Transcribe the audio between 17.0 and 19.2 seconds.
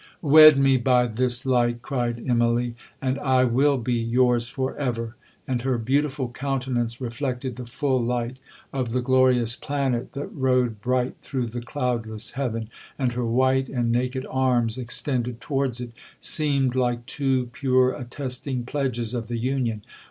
two pure attesting pledges